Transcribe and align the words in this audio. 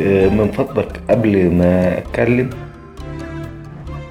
آه، 0.00 0.28
من 0.28 0.50
فضلك 0.52 1.00
قبل 1.10 1.50
ما 1.50 1.98
أتكلم 1.98 2.50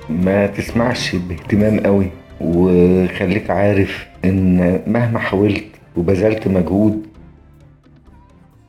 ما 0.09 0.47
تسمعش 0.47 1.15
باهتمام 1.15 1.79
قوي 1.79 2.07
وخليك 2.41 3.49
عارف 3.49 4.07
إن 4.25 4.79
مهما 4.87 5.19
حاولت 5.19 5.65
وبذلت 5.97 6.47
مجهود 6.47 7.05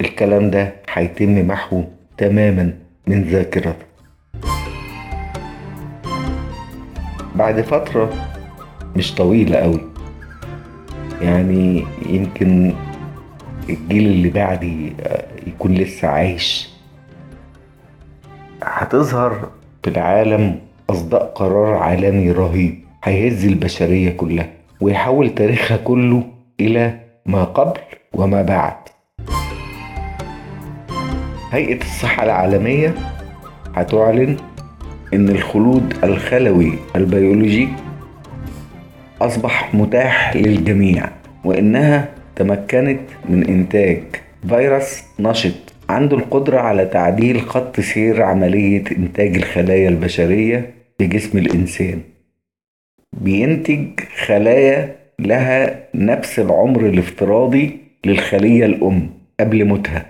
الكلام 0.00 0.50
ده 0.50 0.72
هيتم 0.92 1.48
محوه 1.48 1.88
تماما 2.18 2.72
من 3.06 3.22
ذاكرتك. 3.22 3.76
بعد 7.34 7.60
فترة 7.60 8.10
مش 8.96 9.14
طويلة 9.14 9.56
قوي 9.58 9.80
يعني 11.22 11.84
يمكن 12.08 12.72
الجيل 13.70 14.06
اللي 14.06 14.30
بعدي 14.30 14.92
آه، 15.00 15.24
يكون 15.46 15.74
لسه 15.74 16.08
عايش. 16.08 16.75
هتظهر 18.62 19.48
في 19.82 19.90
العالم 19.90 20.58
أصداء 20.90 21.32
قرار 21.34 21.74
عالمي 21.74 22.30
رهيب 22.30 22.84
هيهز 23.04 23.44
البشرية 23.44 24.10
كلها 24.10 24.48
ويحول 24.80 25.34
تاريخها 25.34 25.76
كله 25.76 26.22
إلى 26.60 27.00
ما 27.26 27.44
قبل 27.44 27.80
وما 28.12 28.42
بعد. 28.42 28.74
هيئة 31.52 31.80
الصحة 31.80 32.24
العالمية 32.24 32.94
هتعلن 33.74 34.36
إن 35.14 35.28
الخلود 35.28 35.94
الخلوي 36.04 36.72
البيولوجي 36.96 37.68
أصبح 39.22 39.74
متاح 39.74 40.36
للجميع 40.36 41.08
وإنها 41.44 42.08
تمكنت 42.36 43.00
من 43.28 43.46
إنتاج 43.48 44.02
فيروس 44.48 45.02
نشط 45.20 45.52
عنده 45.88 46.16
القدرة 46.16 46.60
على 46.60 46.84
تعديل 46.86 47.40
خط 47.40 47.80
سير 47.80 48.22
عملية 48.22 48.84
إنتاج 48.98 49.36
الخلايا 49.36 49.88
البشرية 49.88 50.74
في 50.98 51.06
جسم 51.06 51.38
الإنسان. 51.38 52.00
بينتج 53.20 54.00
خلايا 54.26 54.96
لها 55.18 55.88
نفس 55.94 56.38
العمر 56.38 56.86
الافتراضي 56.86 57.78
للخلية 58.06 58.66
الأم 58.66 59.10
قبل 59.40 59.64
موتها. 59.64 60.06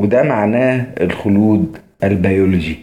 وده 0.00 0.22
معناه 0.22 0.86
الخلود 1.00 1.78
البيولوجي. 2.04 2.76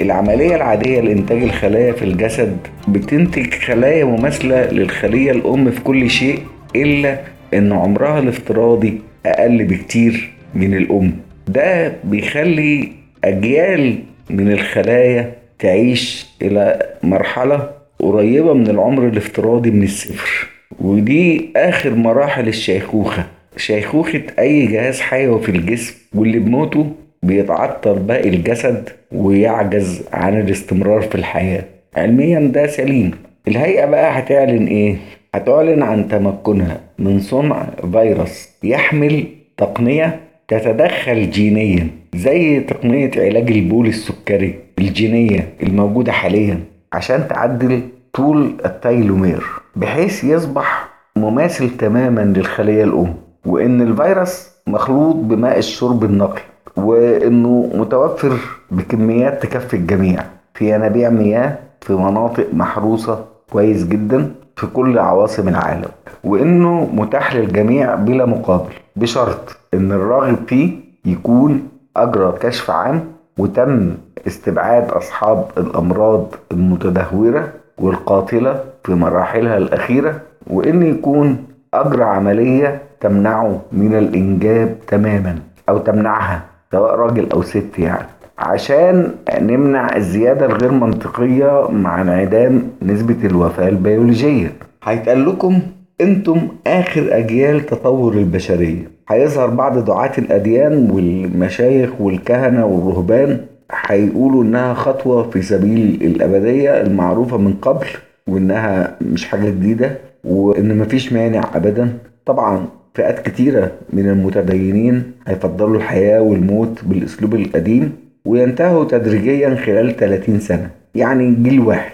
العملية 0.00 0.56
العادية 0.56 1.00
لإنتاج 1.00 1.42
الخلايا 1.42 1.92
في 1.92 2.04
الجسد 2.04 2.66
بتنتج 2.88 3.54
خلايا 3.54 4.04
مماثلة 4.04 4.70
للخلية 4.70 5.30
الأم 5.30 5.70
في 5.70 5.80
كل 5.80 6.10
شيء 6.10 6.38
إلا 6.76 7.20
إن 7.54 7.72
عمرها 7.72 8.18
الافتراضي 8.18 9.00
أقل 9.26 9.64
بكتير 9.64 10.30
من 10.54 10.74
الأم. 10.74 11.12
ده 11.48 11.92
بيخلي 12.04 12.88
أجيال 13.24 13.98
من 14.30 14.52
الخلايا 14.52 15.32
تعيش 15.58 16.26
إلى 16.42 16.82
مرحلة 17.02 17.70
قريبة 17.98 18.54
من 18.54 18.66
العمر 18.70 19.08
الافتراضي 19.08 19.70
من 19.70 19.82
الصفر. 19.82 20.46
ودي 20.80 21.48
آخر 21.56 21.94
مراحل 21.94 22.48
الشيخوخة. 22.48 23.26
شيخوخة 23.56 24.22
أي 24.38 24.66
جهاز 24.66 25.00
حيوي 25.00 25.40
في 25.42 25.48
الجسم 25.48 25.94
واللي 26.14 26.38
بموته 26.38 26.86
بيتعطل 27.22 27.94
باقي 27.98 28.28
الجسد 28.28 28.88
ويعجز 29.12 30.02
عن 30.12 30.40
الاستمرار 30.40 31.00
في 31.02 31.14
الحياة. 31.14 31.64
علميا 31.96 32.40
ده 32.40 32.66
سليم. 32.66 33.10
الهيئة 33.48 33.86
بقى 33.86 34.18
هتعلن 34.18 34.66
إيه؟ 34.66 34.96
هتعلن 35.34 35.82
عن 35.82 36.08
تمكنها 36.08 36.80
من 36.98 37.20
صنع 37.20 37.66
فيروس 37.92 38.48
يحمل 38.62 39.24
تقنية 39.56 40.20
تتدخل 40.48 41.30
جينيا 41.30 41.88
زي 42.14 42.60
تقنية 42.60 43.10
علاج 43.16 43.50
البول 43.50 43.86
السكري 43.86 44.54
الجينية 44.78 45.48
الموجودة 45.62 46.12
حاليا 46.12 46.60
عشان 46.92 47.28
تعدل 47.28 47.80
طول 48.14 48.52
التايلومير 48.64 49.44
بحيث 49.76 50.24
يصبح 50.24 50.88
مماثل 51.16 51.76
تماما 51.76 52.20
للخلية 52.20 52.84
الأم 52.84 53.14
وإن 53.46 53.80
الفيروس 53.82 54.48
مخلوط 54.66 55.14
بماء 55.16 55.58
الشرب 55.58 56.04
النقي 56.04 56.42
وإنه 56.76 57.70
متوفر 57.74 58.36
بكميات 58.70 59.42
تكفي 59.42 59.74
الجميع. 59.74 60.22
في 60.54 60.74
ينابيع 60.74 61.10
مياه 61.10 61.58
في 61.80 61.92
مناطق 61.92 62.46
محروسة 62.52 63.24
كويس 63.52 63.84
جدا. 63.86 64.30
في 64.56 64.66
كل 64.66 64.98
عواصم 64.98 65.48
العالم 65.48 65.88
وإنه 66.24 66.90
متاح 66.92 67.34
للجميع 67.34 67.94
بلا 67.94 68.26
مقابل 68.26 68.72
بشرط 68.96 69.56
إن 69.74 69.92
الراغب 69.92 70.36
فيه 70.46 70.72
يكون 71.04 71.68
أجرى 71.96 72.32
كشف 72.40 72.70
عام 72.70 73.04
وتم 73.38 73.94
استبعاد 74.26 74.90
أصحاب 74.90 75.44
الأمراض 75.58 76.34
المتدهورة 76.52 77.52
والقاتلة 77.78 78.60
في 78.84 78.94
مراحلها 78.94 79.56
الأخيرة 79.58 80.20
وإن 80.46 80.82
يكون 80.82 81.46
أجرى 81.74 82.04
عملية 82.04 82.82
تمنعه 83.00 83.60
من 83.72 83.94
الإنجاب 83.94 84.76
تماما 84.86 85.38
أو 85.68 85.78
تمنعها 85.78 86.42
سواء 86.72 86.94
راجل 86.94 87.30
أو 87.32 87.42
ست 87.42 87.78
يعني. 87.78 88.06
عشان 88.42 89.10
نمنع 89.40 89.96
الزيادة 89.96 90.46
الغير 90.46 90.72
منطقية 90.72 91.70
مع 91.70 92.00
انعدام 92.02 92.62
نسبة 92.82 93.16
الوفاة 93.24 93.68
البيولوجية. 93.68 94.52
هيتقال 94.84 95.26
لكم 95.28 95.58
أنتم 96.00 96.38
آخر 96.66 97.08
أجيال 97.10 97.66
تطور 97.66 98.12
البشرية. 98.14 98.90
هيظهر 99.08 99.46
بعض 99.50 99.84
دعاة 99.84 100.12
الأديان 100.18 100.90
والمشايخ 100.90 101.90
والكهنة 102.00 102.66
والرهبان 102.66 103.40
هيقولوا 103.86 104.42
إنها 104.44 104.74
خطوة 104.74 105.30
في 105.30 105.42
سبيل 105.42 105.98
الأبدية 106.02 106.80
المعروفة 106.82 107.36
من 107.36 107.52
قبل 107.62 107.86
وإنها 108.26 108.96
مش 109.00 109.24
حاجة 109.28 109.50
جديدة 109.50 109.90
وإن 110.24 110.78
مفيش 110.78 111.12
مانع 111.12 111.40
ابدا. 111.54 111.88
طبعا 112.26 112.64
فئات 112.94 113.18
كتيرة 113.28 113.70
من 113.92 114.08
المتدينين 114.08 115.02
هيفضلوا 115.26 115.76
الحياة 115.76 116.20
والموت 116.20 116.84
بالأسلوب 116.84 117.34
القديم 117.34 117.92
وينتهوا 118.24 118.84
تدريجيا 118.84 119.54
خلال 119.54 119.96
30 119.96 120.40
سنة 120.40 120.70
يعني 120.94 121.34
جيل 121.34 121.60
واحد. 121.60 121.92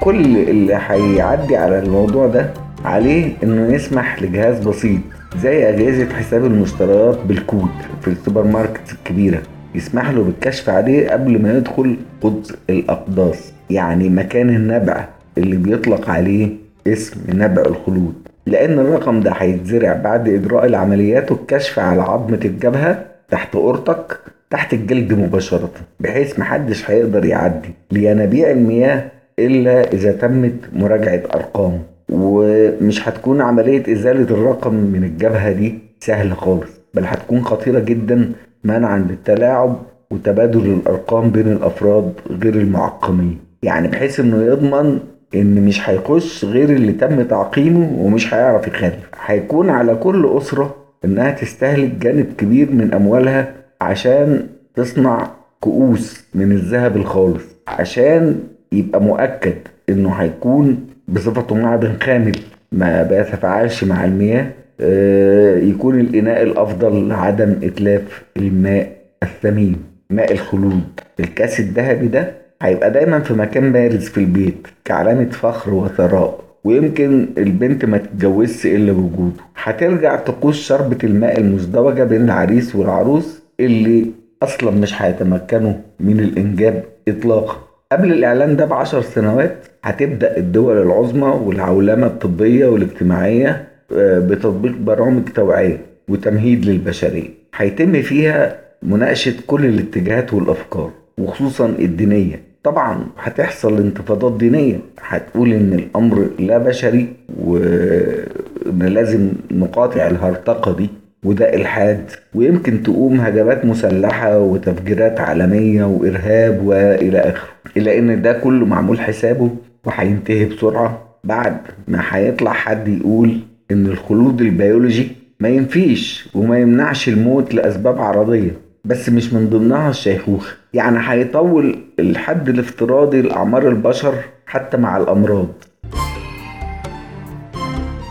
كل 0.00 0.20
اللي 0.38 0.78
هيعدي 0.86 1.56
على 1.56 1.78
الموضوع 1.78 2.26
ده 2.26 2.50
عليه 2.84 3.32
إنه 3.42 3.74
يسمح 3.74 4.22
لجهاز 4.22 4.68
بسيط 4.68 5.00
زي 5.42 5.68
أجهزة 5.68 6.14
حساب 6.14 6.44
المشتريات 6.44 7.18
بالكود 7.28 7.68
في 8.00 8.08
السوبر 8.08 8.42
ماركت 8.44 8.92
الكبيرة 8.92 9.42
يسمح 9.74 10.10
له 10.10 10.22
بالكشف 10.24 10.68
عليه 10.68 11.08
قبل 11.10 11.42
ما 11.42 11.52
يدخل 11.56 11.96
قدس 12.20 12.54
الأقداس 12.70 13.52
يعني 13.70 14.08
مكان 14.08 14.48
النبع 14.48 15.04
اللي 15.38 15.56
بيطلق 15.56 16.10
عليه 16.10 16.48
اسم 16.86 17.20
نبع 17.28 17.62
الخلود. 17.62 18.14
لأن 18.46 18.78
الرقم 18.78 19.20
ده 19.20 19.32
هيتزرع 19.32 19.92
بعد 19.92 20.28
إجراء 20.28 20.66
العمليات 20.66 21.32
والكشف 21.32 21.78
على 21.78 22.02
عظمة 22.02 22.40
الجبهة 22.44 23.04
تحت 23.30 23.54
أورتك 23.54 24.18
تحت 24.52 24.74
الجلد 24.74 25.12
مباشرة 25.12 25.70
بحيث 26.00 26.38
محدش 26.38 26.90
هيقدر 26.90 27.24
يعدي. 27.24 27.68
لينابيع 27.92 28.50
المياه 28.50 29.04
إلا 29.38 29.92
إذا 29.92 30.12
تمت 30.12 30.52
مراجعة 30.72 31.22
أرقامه 31.34 31.78
ومش 32.12 33.08
هتكون 33.08 33.40
عملية 33.40 33.92
إزالة 33.92 34.34
الرقم 34.34 34.74
من 34.74 35.04
الجبهة 35.04 35.52
دي 35.52 35.78
سهلة 36.00 36.34
خالص 36.34 36.70
بل 36.94 37.04
هتكون 37.04 37.44
خطيرة 37.44 37.78
جدا 37.80 38.32
منعا 38.64 38.98
للتلاعب 38.98 39.76
وتبادل 40.10 40.66
الأرقام 40.66 41.30
بين 41.30 41.52
الأفراد 41.52 42.12
غير 42.42 42.54
المعقمين. 42.54 43.38
يعني 43.62 43.88
بحيث 43.88 44.20
إنه 44.20 44.42
يضمن 44.42 44.98
إن 45.34 45.64
مش 45.64 45.88
هيخش 45.90 46.44
غير 46.44 46.70
اللي 46.70 46.92
تم 46.92 47.22
تعقيمه 47.22 47.92
ومش 47.98 48.34
هيعرف 48.34 48.68
يخالف 48.68 49.08
هيكون 49.26 49.70
على 49.70 49.94
كل 49.94 50.30
أسرة 50.36 50.74
إنها 51.04 51.30
تستهلك 51.30 51.90
جانب 52.00 52.26
كبير 52.38 52.70
من 52.72 52.94
أموالها 52.94 53.61
عشان 53.82 54.46
تصنع 54.74 55.30
كؤوس 55.60 56.24
من 56.34 56.52
الذهب 56.52 56.96
الخالص 56.96 57.42
عشان 57.68 58.40
يبقى 58.72 59.00
مؤكد 59.02 59.54
إنه 59.88 60.10
هيكون 60.12 60.86
بصفته 61.08 61.54
معدن 61.54 61.92
خامل 62.02 62.36
ما 62.72 63.02
بيتفاعلش 63.02 63.84
مع 63.84 64.04
المياه 64.04 64.46
آه، 64.80 65.56
يكون 65.58 66.00
الإناء 66.00 66.42
الأفضل 66.42 67.08
لعدم 67.08 67.56
إتلاف 67.62 68.22
الماء 68.36 68.96
الثمين 69.22 69.76
ماء 70.10 70.32
الخلود. 70.32 71.00
الكأس 71.20 71.60
الذهبي 71.60 72.06
ده 72.08 72.32
هيبقى 72.62 72.90
دايما 72.90 73.20
في 73.20 73.34
مكان 73.34 73.72
بارز 73.72 74.04
في 74.08 74.18
البيت 74.18 74.66
كعلامة 74.84 75.30
فخر 75.30 75.74
وثراء. 75.74 76.40
ويمكن 76.64 77.26
البنت 77.38 77.84
ما 77.84 77.98
تتجوزش 77.98 78.66
إلا 78.66 78.92
بوجوده. 78.92 79.32
هترجع 79.62 80.16
طقوس 80.16 80.56
شربة 80.62 80.98
الماء 81.04 81.40
المزدوجة 81.40 82.04
بين 82.04 82.22
العريس 82.24 82.76
والعروس 82.76 83.41
اللي 83.66 84.06
أصلا 84.42 84.70
مش 84.70 85.02
هيتمكنوا 85.02 85.72
من 86.00 86.20
الإنجاب 86.20 86.84
إطلاقا. 87.08 87.56
قبل 87.92 88.12
الإعلان 88.12 88.56
ده 88.56 88.64
بعشر 88.64 89.02
سنوات 89.02 89.56
هتبدأ 89.82 90.36
الدول 90.36 90.82
العظمى 90.82 91.28
والعولمة 91.44 92.06
الطبية 92.06 92.66
والاجتماعية 92.66 93.68
آه، 93.92 94.18
بتطبيق 94.18 94.72
برامج 94.76 95.24
توعية 95.34 95.78
وتمهيد 96.08 96.64
للبشرية. 96.66 97.28
هيتم 97.56 98.02
فيها 98.02 98.56
مناقشة 98.82 99.34
كل 99.46 99.64
الاتجاهات 99.66 100.34
والأفكار 100.34 100.90
وخصوصا 101.18 101.66
الدينية. 101.66 102.40
طبعا 102.64 103.06
هتحصل 103.18 103.78
انتفاضات 103.78 104.36
دينية. 104.36 104.78
هتقول 105.00 105.52
إن 105.52 105.72
الأمر 105.72 106.28
لا 106.38 106.58
بشري 106.58 107.08
وإن 107.40 108.82
لازم 108.82 109.28
نقاطع 109.50 110.06
الهرطقة 110.06 110.76
دي. 110.76 110.88
وده 111.24 111.54
إلحاد. 111.54 112.10
ويمكن 112.34 112.82
تقوم 112.82 113.20
هجمات 113.20 113.64
مسلحة 113.64 114.38
وتفجيرات 114.38 115.20
عالمية 115.20 115.84
وإرهاب 115.84 116.66
وإلى 116.66 117.18
آخره. 117.18 117.48
إلا 117.76 117.98
إن 117.98 118.22
ده 118.22 118.32
كله 118.32 118.66
معمول 118.66 119.00
حسابه 119.00 119.50
وهينتهي 119.84 120.44
بسرعة 120.44 121.02
بعد 121.24 121.56
ما 121.88 122.00
هيطلع 122.10 122.52
حد 122.52 122.88
يقول 122.88 123.38
إن 123.70 123.86
الخلود 123.86 124.40
البيولوجي 124.40 125.08
ما 125.40 125.48
ينفيش 125.48 126.28
وما 126.34 126.58
يمنعش 126.58 127.08
الموت 127.08 127.54
لأسباب 127.54 127.98
عرضية 127.98 128.50
بس 128.84 129.08
مش 129.08 129.32
من 129.32 129.48
ضمنها 129.48 129.90
الشيخوخة. 129.90 130.52
يعني 130.74 130.98
هيطول 131.00 131.78
الحد 132.00 132.48
الافتراضي 132.48 133.22
لأعمار 133.22 133.68
البشر 133.68 134.14
حتى 134.46 134.76
مع 134.76 134.96
الأمراض. 134.96 135.48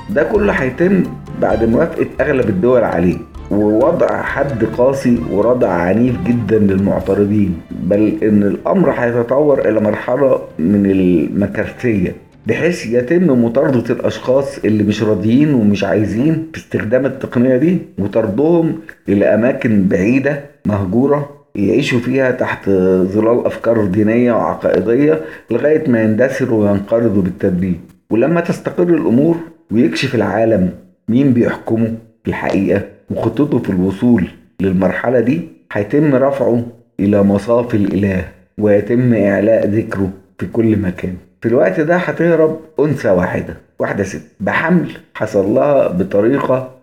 ده 0.10 0.24
كله 0.24 0.54
هيتم 0.54 1.04
بعد 1.42 1.64
موافقة 1.64 2.06
أغلب 2.22 2.50
الدول 2.50 2.84
عليه 2.84 3.18
ووضع 3.52 4.22
حد 4.22 4.64
قاسي 4.66 5.18
وردع 5.32 5.70
عنيف 5.70 6.16
جدا 6.28 6.60
للمعترضين 6.60 7.58
بل 7.72 8.18
إن 8.24 8.44
الأمر 8.44 8.92
هيتطور 8.92 9.70
إلى 9.70 9.80
مرحلة 9.80 10.42
من 10.60 10.86
المكارثية 10.92 12.16
بحيث 12.48 12.86
يتم 12.86 13.44
مطاردة 13.46 13.94
الأشخاص 13.94 14.58
اللي 14.66 14.84
مش 14.84 15.04
راضيين 15.04 15.54
ومش 15.54 15.84
عايزين 15.84 16.48
في 16.54 16.60
استخدام 16.60 17.06
التقنية 17.06 17.58
دي 17.58 17.78
وطردهم 18.00 18.80
إلى 19.10 19.26
أماكن 19.26 19.88
بعيدة 19.88 20.40
مهجورة 20.66 21.30
يعيشوا 21.56 22.00
فيها 22.00 22.32
تحت 22.32 22.70
ظلال 23.04 23.46
أفكار 23.46 23.86
دينية 23.86 24.32
وعقائدية 24.34 25.22
لغاية 25.52 25.90
ما 25.90 26.02
يندثروا 26.04 26.64
وينقرضوا 26.70 27.22
بالتدريج. 27.22 27.76
ولما 28.10 28.42
تستقر 28.42 28.84
الأمور 28.84 29.36
ويكشف 29.72 30.16
العالم 30.16 30.70
مين 31.12 31.34
بيحكمه 31.34 31.94
في 32.24 32.30
الحقيقة؟ 32.30 32.82
وخطته 33.12 33.60
في 33.60 33.70
الوصول 33.70 34.28
للمرحلة 34.62 35.20
دي 35.20 35.42
هيتم 35.72 36.16
رفعه 36.16 36.66
إلى 37.00 37.24
مصاف 37.24 37.76
الإله 37.76 38.26
ويتم 38.58 39.14
إعلاء 39.14 39.68
ذكره 39.68 40.10
في 40.40 40.46
كل 40.46 40.78
مكان. 40.78 41.14
في 41.42 41.48
الوقت 41.48 41.80
ده 41.80 41.96
هتهرب 41.96 42.60
أنثى 42.80 43.10
واحدة 43.10 43.54
واحدة 43.80 44.04
ست 44.04 44.22
بحمل 44.40 44.88
حصل 45.14 45.46
لها 45.56 45.88
بطريقة 45.88 46.76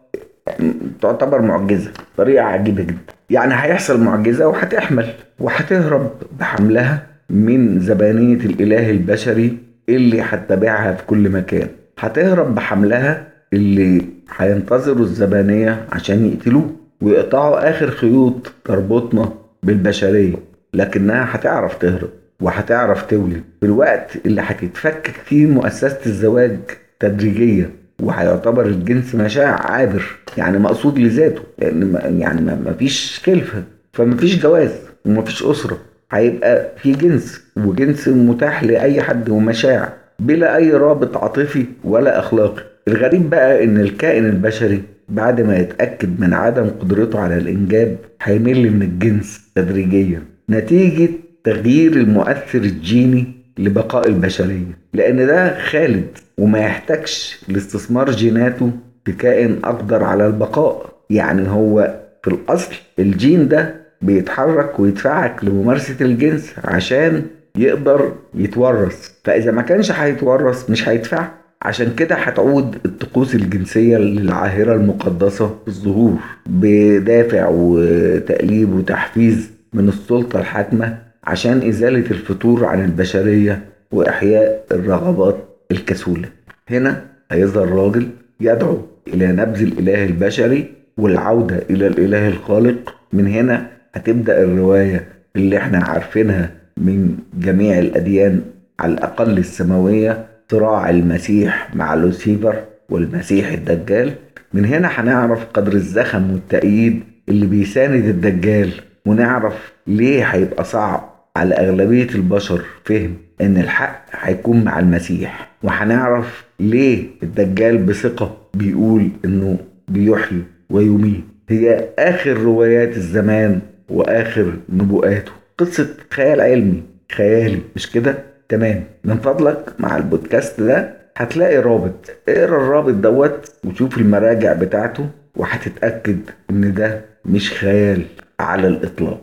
تعتبر 1.03 1.43
معجزة 1.43 1.91
طريقة 2.17 2.45
عجيبة 2.45 2.83
جدا. 2.83 2.97
يعني 3.31 3.55
هيحصل 3.55 4.01
معجزة 4.05 4.49
وهتحمل 4.49 5.07
وهتهرب 5.39 6.11
بحملها 6.41 7.03
من 7.31 7.81
زبانية 7.81 8.35
الإله 8.37 8.91
البشري 8.91 9.59
اللي 9.89 10.21
هتتابعها 10.23 10.93
في 10.95 11.03
كل 11.07 11.29
مكان. 11.31 11.69
هتهرب 11.99 12.55
بحملها 12.55 13.29
اللي 13.53 14.03
هينتظروا 14.37 15.05
الزبانية 15.05 15.87
عشان 15.93 16.27
يقتلوه 16.27 16.71
ويقطعوا 17.01 17.71
آخر 17.71 17.91
خيوط 17.91 18.53
تربطنا 18.65 19.33
بالبشرية 19.63 20.35
لكنها 20.75 21.27
هتعرف 21.31 21.79
تهرب 21.79 22.09
وهتعرف 22.41 23.03
تولد 23.03 23.43
في 23.61 23.67
الوقت 23.67 24.11
اللي 24.27 24.41
هتتفكك 24.41 25.15
فيه 25.25 25.47
مؤسسة 25.47 25.99
الزواج 26.07 26.59
تدريجيا 27.01 27.71
وهيعتبر 28.03 28.67
الجنس 28.67 29.15
مشاع 29.15 29.71
عابر 29.73 30.03
يعني 30.37 30.59
مقصود 30.59 30.99
لذاته 30.99 31.43
لأن 31.59 31.99
يعني 32.21 32.41
ما 32.41 32.75
فيش 32.79 33.21
خلفه 33.27 33.63
فما 33.93 34.17
فيش 34.17 34.43
جواز 34.43 34.71
وما 35.07 35.23
فيش 35.23 35.43
أسرة 35.43 35.79
هيبقى 36.13 36.69
في 36.83 36.93
جنس 36.93 37.41
وجنس 37.57 38.09
متاح 38.09 38.65
لأي 38.65 39.03
حد 39.03 39.29
ومشاع 39.31 39.93
بلا 40.19 40.57
أي 40.57 40.71
رابط 40.73 41.17
عاطفي 41.17 41.65
ولا 41.85 42.19
أخلاقي. 42.19 42.63
الغريب 42.89 43.31
بقى 43.31 43.65
إن 43.65 43.81
الكائن 43.81 44.25
البشري 44.27 44.83
بعد 45.09 45.41
ما 45.41 45.57
يتأكد 45.59 46.21
من 46.21 46.35
عدم 46.35 46.71
قدرته 46.81 47.19
على 47.21 47.39
الإنجاب 47.39 47.97
هيمل 48.23 48.71
من 48.73 48.83
الجنس 48.83 49.41
تدريجيا 49.55 50.23
نتيجة 50.51 51.09
تغيير 51.45 51.93
المؤثر 51.93 52.59
الجيني 52.59 53.25
لبقاء 53.59 54.09
البشرية 54.09 54.79
لأن 54.95 55.27
ده 55.27 55.59
خالد 55.59 56.07
وما 56.39 56.59
يحتاجش 56.59 57.45
لاستثمار 57.49 58.11
جيناته 58.11 58.71
في 59.05 59.13
كائن 59.13 59.57
أقدر 59.65 60.05
على 60.05 60.27
البقاء. 60.27 60.93
يعني 61.11 61.49
هو 61.49 61.95
في 62.23 62.31
الأصل 62.31 62.75
الجين 62.99 63.49
ده 63.49 63.75
بيتحرك 64.03 64.81
ويدفعك 64.81 65.45
لممارسة 65.45 65.95
الجنس 66.01 66.53
عشان 66.65 67.23
يقدر 67.57 68.13
يتورث 68.35 69.11
فإذا 69.25 69.51
ما 69.51 69.63
كانش 69.63 69.93
هيتورث 69.93 70.71
مش 70.71 70.89
هيدفع 70.89 71.29
عشان 71.63 71.95
كده 71.95 72.15
هتعود 72.15 72.77
الطقوس 72.87 73.35
الجنسية 73.35 73.97
للعاهرة 73.99 74.75
المقدسة 74.75 75.47
في 75.49 75.69
الظهور 75.69 76.17
بدافع 76.47 77.49
وتأليب 77.53 78.73
وتحفيز 78.73 79.51
من 79.73 79.89
السلطة 79.89 80.39
الحاكمة 80.41 80.99
عشان 81.25 81.69
إزالة 81.69 81.99
الفتور 82.11 82.65
عن 82.65 82.85
البشرية 82.85 83.63
وإحياء 83.93 84.65
الرغبات 84.73 85.37
الكسولة. 85.71 86.29
هنا 86.71 87.03
هيظهر 87.31 87.69
راجل 87.69 88.09
يدعو 88.41 88.79
إلى 89.09 89.27
نبذ 89.27 89.63
الإله 89.63 90.05
البشري 90.05 90.67
والعودة 90.99 91.63
إلى 91.71 91.87
الإله 91.87 92.29
الخالق. 92.29 92.95
من 93.13 93.27
هنا 93.27 93.67
هتبدأ 93.95 94.43
الرواية 94.43 95.09
اللي 95.37 95.57
إحنا 95.59 95.79
عارفينها 95.79 96.51
من 96.77 97.17
جميع 97.39 97.79
الأديان 97.79 98.41
على 98.81 98.93
الأقل 98.93 99.39
السماوية 99.39 100.27
صراع 100.51 100.91
المسيح 100.91 101.75
مع 101.75 101.95
لوسيفر 101.95 102.65
والمسيح 102.91 103.53
الدجال. 103.53 104.13
من 104.53 104.65
هنا 104.65 104.89
هنعرف 104.89 105.45
قدر 105.55 105.73
الزخم 105.73 106.31
والتأييد 106.33 107.01
اللي 107.29 107.47
بيساند 107.47 108.05
الدجال 108.05 108.71
ونعرف 109.07 109.73
ليه 109.87 110.25
هيبقى 110.25 110.65
صعب 110.65 111.15
على 111.37 111.55
أغلبية 111.55 112.09
البشر 112.15 112.65
فهم 112.85 113.15
إن 113.41 113.57
الحق 113.57 114.05
هيكون 114.13 114.65
مع 114.65 114.79
المسيح. 114.79 115.49
وهنعرف 115.63 116.45
ليه 116.61 117.07
الدجال 117.23 117.79
بثقة 117.79 118.37
بيقول 118.55 119.09
إنه 119.25 119.59
بيحيي 119.89 120.43
ويميت. 120.71 121.25
هي 121.49 121.89
آخر 121.99 122.33
روايات 122.37 122.97
الزمان 122.97 123.61
وآخر 123.89 124.53
نبوءاته. 124.69 125.33
قصة 125.59 125.89
خيال 126.13 126.41
علمي 126.41 126.83
خيالي 127.13 127.59
مش 127.77 127.91
كده؟ 127.93 128.19
تمام. 128.49 128.85
من 129.05 129.17
فضلك 129.19 129.75
مع 129.79 129.97
البودكاست 129.97 130.61
ده 130.61 130.97
هتلاقي 131.17 131.57
رابط 131.59 132.11
اقرأ 132.29 132.57
الرابط 132.57 132.95
دوت 132.95 133.53
وشوف 133.65 133.99
المراجع 133.99 134.53
بتاعته 134.53 135.07
وهتتأكد 135.37 136.19
إن 136.51 136.75
ده 136.75 137.05
مش 137.25 137.53
خيال 137.53 138.03
على 138.41 138.69
الإطلاق. 138.69 139.21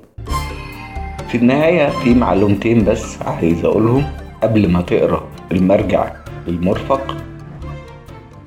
في 1.29 1.37
النهاية 1.37 1.89
في 1.89 2.13
معلومتين 2.13 2.85
بس 2.85 3.21
عايز 3.21 3.65
أقولهم 3.65 4.03
قبل 4.43 4.69
ما 4.69 4.81
تقرأ 4.81 5.29
المرجع 5.51 6.11
المرفق. 6.47 7.17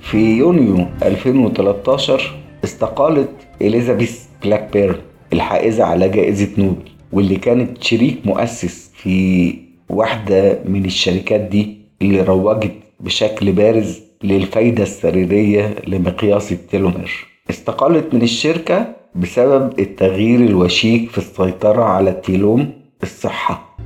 في 0.01 0.37
يونيو 0.39 0.87
2013 1.03 2.37
استقالت 2.65 3.29
إليزابيث 3.63 4.23
بلاك 4.45 4.73
بيرن 4.73 4.97
الحائزة 5.33 5.85
على 5.85 6.09
جائزة 6.09 6.49
نوبل 6.59 6.91
واللي 7.13 7.37
كانت 7.37 7.83
شريك 7.83 8.27
مؤسس 8.27 8.91
في 8.95 9.55
واحدة 9.89 10.59
من 10.65 10.85
الشركات 10.85 11.41
دي 11.41 11.79
اللي 12.03 12.21
روجت 12.23 12.73
بشكل 13.01 13.53
بارز 13.53 14.01
للفايدة 14.25 14.83
السريرية 14.83 15.75
لمقياس 15.87 16.53
التيلومير 16.53 17.27
استقالت 17.51 18.15
من 18.15 18.23
الشركة 18.23 18.87
بسبب 19.15 19.79
التغيير 19.79 20.41
الوشيك 20.41 21.11
في 21.11 21.19
السيطرة 21.19 21.85
على 21.85 22.11
التيلوم 22.11 22.71
الصحة. 23.03 23.77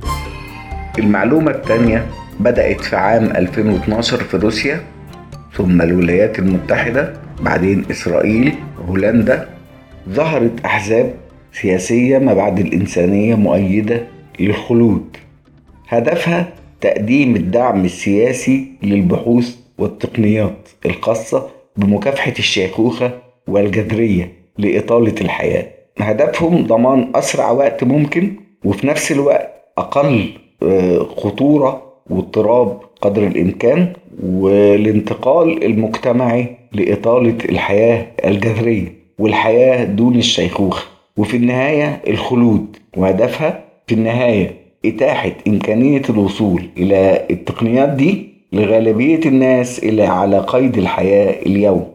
المعلومة 0.99 1.51
الثانية 1.51 2.07
بدأت 2.39 2.81
في 2.81 2.95
عام 2.95 3.23
2012 3.25 4.17
في 4.17 4.37
روسيا 4.37 4.83
ثم 5.53 5.81
الولايات 5.81 6.39
المتحدة 6.39 7.13
بعدين 7.41 7.85
إسرائيل 7.91 8.53
هولندا. 8.87 9.49
ظهرت 10.09 10.65
أحزاب 10.65 11.13
سياسية 11.51 12.17
ما 12.17 12.33
بعد 12.33 12.59
الإنسانية 12.59 13.35
مؤيدة 13.35 14.01
للخلود. 14.39 15.17
هدفها 15.97 16.53
تقديم 16.81 17.35
الدعم 17.35 17.85
السياسي 17.85 18.65
للبحوث 18.83 19.55
والتقنيات 19.77 20.69
الخاصة 20.85 21.47
بمكافحة 21.77 22.33
الشيخوخة 22.39 23.11
والجذرية 23.47 24.31
لإطالة 24.57 25.15
الحياة. 25.21 25.65
هدفهم 25.99 26.67
ضمان 26.67 27.11
أسرع 27.15 27.51
وقت 27.51 27.83
ممكن 27.83 28.31
وفي 28.65 28.87
نفس 28.87 29.11
الوقت 29.11 29.49
أقل 29.77 30.29
آه، 30.63 30.99
خطورة 31.17 31.93
واضطراب 32.09 32.79
قدر 33.01 33.27
الإمكان 33.27 33.93
والانتقال 34.23 35.63
المجتمعي 35.65 36.47
لإطالة 36.71 37.37
الحياة 37.49 38.05
الجذرية 38.25 38.93
والحياة 39.19 39.83
دون 39.83 40.15
الشيخوخة. 40.15 40.83
وفي 41.17 41.37
النهاية 41.37 42.01
الخلود 42.07 42.77
وهدفها 42.97 43.63
في 43.87 43.95
النهاية 43.95 44.62
إتاحة 44.85 45.31
إمكانية 45.47 46.01
الوصول 46.09 46.63
إلى 46.77 47.21
التقنيات 47.31 47.89
دي 47.89 48.33
لغالبية 48.53 49.25
الناس 49.25 49.79
اللي 49.79 50.03
على 50.03 50.39
قيد 50.39 50.77
الحياة 50.77 51.41
اليوم. 51.45 51.85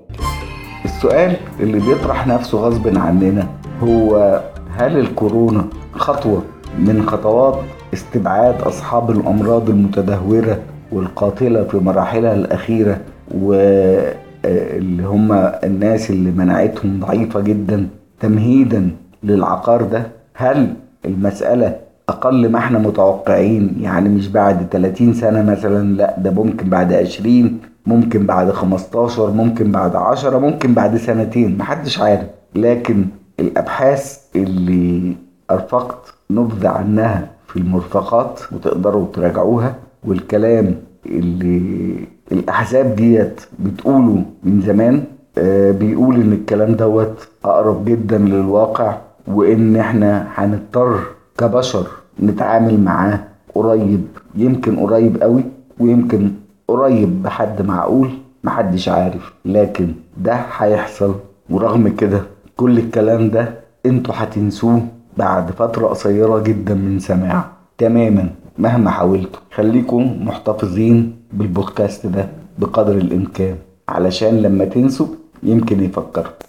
السؤال 0.85 1.37
اللي 1.61 1.79
بيطرح 1.79 2.27
نفسه 2.27 2.59
غصب 2.59 2.99
عننا 2.99 3.47
هو 3.83 4.41
هل 4.77 4.99
الكورونا 4.99 5.65
خطوة 5.93 6.43
من 6.79 7.03
خطوات 7.09 7.59
استبعاد 7.95 8.61
أصحاب 8.63 9.11
الأمراض 9.11 9.71
المتدهورة 9.71 10.59
والقاتلة 10.93 11.65
في 11.65 11.77
مراحلها 11.77 12.35
الأخيرة 12.35 13.01
واللي 13.35 15.03
هم 15.03 15.33
الناس 15.65 16.11
اللي 16.11 16.31
مناعتهم 16.31 17.01
ضعيفة 17.01 17.41
جدا 17.41 17.89
تمهيدا 18.21 18.91
للعقار 19.23 19.83
ده؟ 19.83 20.03
هل 20.35 20.75
المسألة 21.05 21.77
أقل 22.09 22.49
ما 22.53 22.59
إحنا 22.59 22.79
متوقعين 22.79 23.77
يعني 23.81 24.09
مش 24.09 24.29
بعد 24.29 24.67
30 24.71 25.15
سنة 25.15 25.43
مثلا 25.51 25.93
لا 25.97 26.15
ده 26.19 26.31
ممكن 26.31 26.69
بعد 26.69 26.93
20 26.93 27.59
ممكن 27.87 28.27
بعد 28.27 28.51
15 28.51 29.31
ممكن 29.31 29.73
بعد 29.73 29.97
10 29.97 30.39
ممكن 30.39 30.75
بعد 30.75 30.97
سنتين 30.97 31.59
محدش 31.59 31.99
عارف. 32.01 32.27
لكن 32.55 33.05
الأبحاث 33.41 34.19
اللي 34.37 35.15
أرفقت 35.51 36.15
نبذ 36.31 36.67
عنها 36.67 37.29
في 37.47 37.57
المرفقات 37.57 38.41
وتقدروا 38.53 39.07
تراجعوها 39.13 39.75
والكلام 40.05 40.75
اللي 41.07 41.95
الأحزاب 42.33 42.97
ديت 42.97 43.41
بتقوله 43.59 44.23
من 44.45 44.61
زمان 44.61 45.05
آه 45.39 45.71
بيقول 45.71 46.15
إن 46.15 46.33
الكلام 46.33 46.73
دوت 46.75 47.29
أقرب 47.45 47.85
جدا 47.85 48.19
للواقع 48.19 48.97
وإن 49.27 49.77
إحنا 49.77 50.27
هنضطر 50.35 51.01
كبشر 51.39 51.87
نتعامل 52.23 52.81
معاه 52.81 53.21
قريب 53.55 54.07
يمكن 54.35 54.77
قريب 54.77 55.23
قوي 55.23 55.45
ويمكن 55.81 56.31
قريب 56.69 57.23
بحد 57.23 57.63
معقول 57.63 58.11
محدش 58.45 58.89
عارف 58.89 59.33
لكن 59.45 59.89
ده 60.17 60.35
هيحصل. 60.59 61.15
ورغم 61.51 61.89
كده 61.89 62.23
كل 62.57 62.79
الكلام 62.79 63.31
ده 63.31 63.55
أنتوا 63.87 64.15
هتنسوه 64.17 64.81
بعد 65.17 65.51
فترة 65.51 65.87
قصيرة 65.87 66.39
جدا 66.39 66.75
من 66.75 66.99
سماع 66.99 67.45
تماما 67.79 68.31
مهما 68.59 68.91
حاولتوا 68.91 69.41
خليكم 69.55 70.27
محتفظين 70.27 71.17
بالبودكاست 71.33 72.07
ده 72.07 72.29
بقدر 72.59 72.93
الإمكان. 72.93 73.57
علشان 73.89 74.43
لما 74.43 74.65
تنسوا 74.65 75.07
يمكن 75.43 75.85
يفكركم. 75.85 76.48